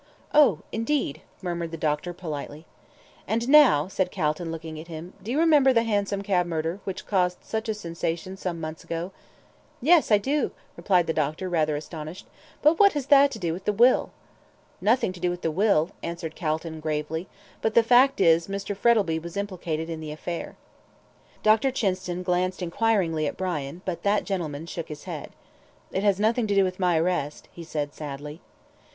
[0.33, 2.65] "Oh, indeed," murmured the doctor, politely.
[3.27, 7.05] "And now," said Calton, looking at him, "do you remember the hansom cab murder, which
[7.05, 9.11] caused such a sensation some months ago?"
[9.79, 12.25] "Yes, I do," replied the doctor, rather astonished;
[12.63, 14.09] "but what has that to do with the will?"
[14.81, 17.27] "Nothing to do with the will," answered Calton, gravely;
[17.61, 18.75] "but the fact is, Mr.
[18.75, 20.55] Frettlby was implicated in the affair."
[21.43, 21.69] Dr.
[21.69, 25.29] Chinston glanced enquiringly at Brian, but that gentleman shook his head.
[25.91, 28.41] "It has nothing to do with my arrest," he said, sadly.